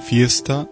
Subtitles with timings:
[0.00, 0.70] Fiesta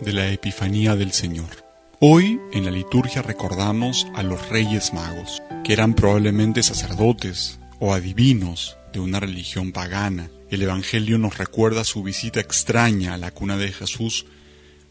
[0.00, 1.64] de la Epifanía del Señor.
[1.98, 8.76] Hoy en la liturgia recordamos a los Reyes Magos, que eran probablemente sacerdotes o adivinos
[8.92, 10.30] de una religión pagana.
[10.50, 14.26] El Evangelio nos recuerda su visita extraña a la cuna de Jesús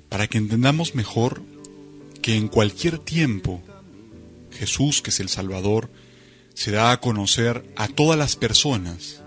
[0.10, 1.42] para que entendamos mejor
[2.22, 3.62] que en cualquier tiempo
[4.52, 5.90] Jesús, que es el Salvador,
[6.54, 9.22] se da a conocer a todas las personas,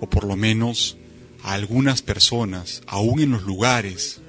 [0.00, 0.96] o por lo menos
[1.46, 4.20] a algunas personas, aún en los lugares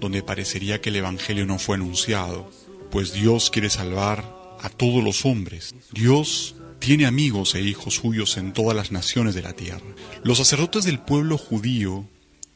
[0.00, 2.50] donde parecería que el Evangelio no fue anunciado,
[2.90, 4.24] pues Dios quiere salvar
[4.58, 5.74] a todos los hombres.
[5.92, 9.84] Dios tiene amigos e hijos suyos en todas las naciones de la tierra.
[10.24, 12.08] Los sacerdotes del pueblo judío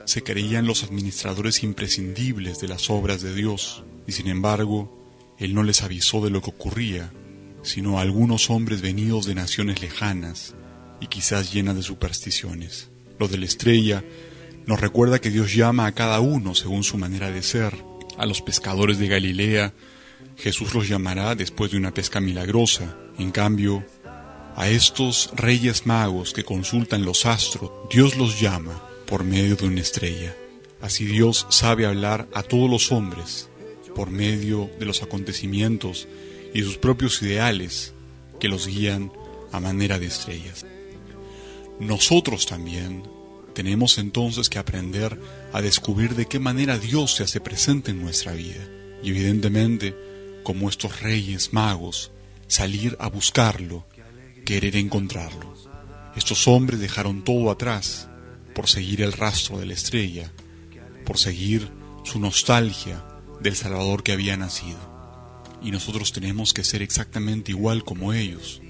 [0.07, 5.07] se creían los administradores imprescindibles de las obras de Dios, y sin embargo,
[5.39, 7.13] Él no les avisó de lo que ocurría,
[7.63, 10.55] sino a algunos hombres venidos de naciones lejanas
[11.03, 12.89] y quizás llenas de supersticiones.
[13.19, 14.05] Lo de la estrella
[14.67, 17.75] nos recuerda que Dios llama a cada uno según su manera de ser.
[18.19, 19.73] A los pescadores de Galilea,
[20.37, 22.97] Jesús los llamará después de una pesca milagrosa.
[23.19, 23.85] En cambio,
[24.57, 29.81] a estos reyes magos que consultan los astros, Dios los llama por medio de una
[29.81, 30.35] estrella.
[30.81, 33.49] Así Dios sabe hablar a todos los hombres
[33.95, 36.07] por medio de los acontecimientos
[36.53, 37.95] y sus propios ideales
[38.41, 39.13] que los guían
[39.53, 40.67] a manera de estrellas.
[41.81, 43.03] Nosotros también
[43.55, 45.19] tenemos entonces que aprender
[45.53, 48.67] a descubrir de qué manera Dios se hace presente en nuestra vida.
[49.03, 49.95] Y evidentemente,
[50.43, 52.13] como estos reyes magos,
[52.47, 53.87] salir a buscarlo,
[54.45, 55.55] querer encontrarlo.
[56.17, 58.09] Estos hombres dejaron todo atrás
[58.55, 60.33] por seguir el rastro de la estrella,
[61.05, 61.71] por seguir
[62.05, 63.05] su nostalgia
[63.41, 64.79] del Salvador que había nacido.
[65.63, 68.63] Y nosotros tenemos que ser exactamente igual como ellos.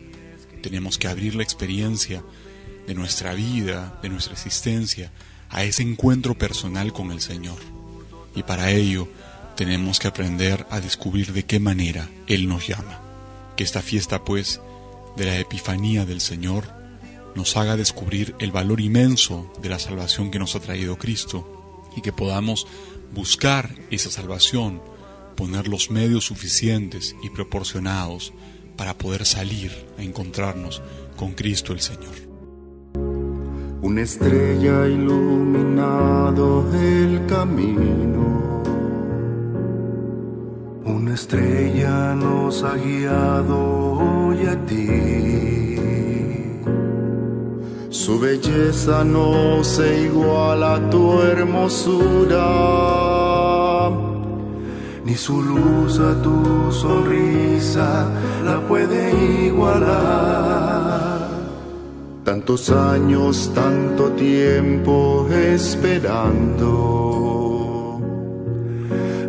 [0.63, 2.25] Tenemos que abrir la experiencia
[2.87, 5.11] de nuestra vida, de nuestra existencia,
[5.51, 7.59] a ese encuentro personal con el Señor.
[8.35, 9.09] Y para ello
[9.57, 13.01] tenemos que aprender a descubrir de qué manera Él nos llama.
[13.57, 14.61] Que esta fiesta, pues,
[15.17, 16.75] de la Epifanía del Señor,
[17.35, 22.03] nos haga descubrir el valor inmenso de la salvación que nos ha traído Cristo y
[22.03, 22.67] que podamos
[23.15, 24.83] buscar esa salvación,
[25.37, 28.33] poner los medios suficientes y proporcionados
[28.77, 30.83] para poder salir a encontrarnos
[31.17, 32.36] con Cristo el Señor.
[33.89, 38.61] Una estrella iluminado el camino.
[40.85, 43.57] Una estrella nos ha guiado
[44.01, 45.79] hoy a ti.
[47.89, 52.49] Su belleza no se iguala a tu hermosura,
[55.05, 58.09] ni su luz a tu sonrisa
[58.45, 60.86] la puede igualar.
[62.27, 66.11] Tantos años, tanto tiempo esperando,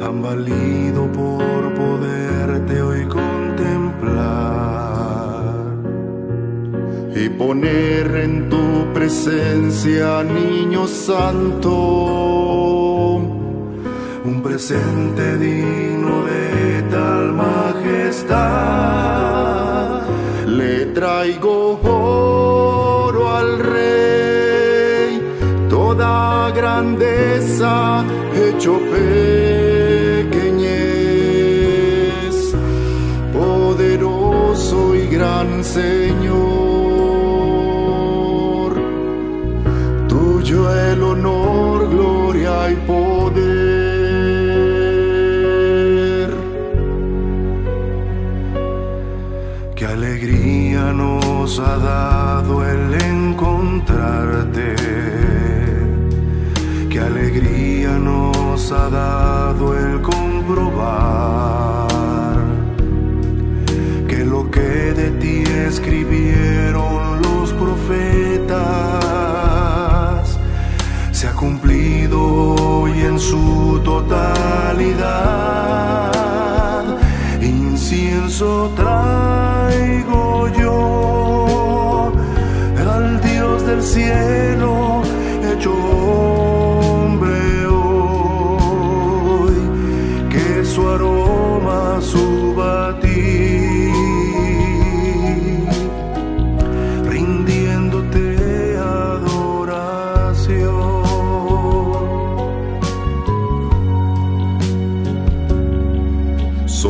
[0.02, 4.18] han valido por poderte hoy contemplar
[7.16, 11.72] y poner en tu presencia, niño santo,
[14.26, 18.38] un presente digno de tal majestad.
[20.48, 21.78] Le traigo
[23.38, 25.22] al Rey,
[25.70, 28.04] toda grandeza
[28.34, 30.36] hecho pequeñez,
[33.34, 36.47] poderoso y gran Señor,
[57.08, 61.88] alegría nos ha dado el comprobar
[64.10, 68.58] que lo que de ti escribieron los profetas
[71.12, 72.20] se ha cumplido
[72.56, 74.98] hoy en su totalidad.
[77.42, 82.12] Incienso traigo yo
[82.96, 85.04] al Dios del cielo
[85.54, 86.07] hecho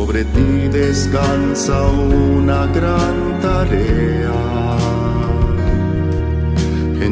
[0.08, 4.38] Sobre ti descansa una gran tarea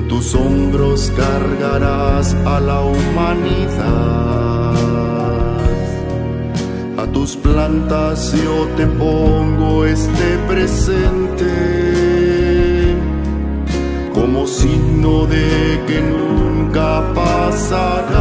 [0.08, 4.72] tus hombros cargarás a la humanidad.
[6.96, 11.52] A tus plantas yo te pongo este presente
[14.14, 18.16] como signo de que nunca pasarás.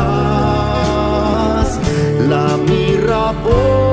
[2.27, 3.84] La mirra pongo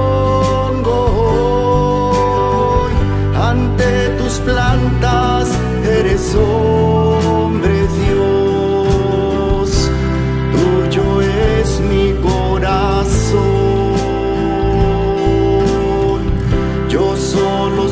[5.84, 9.90] eres hombre Dios,
[10.52, 13.42] tuyo es mi corazón.
[16.88, 17.88] Yo solo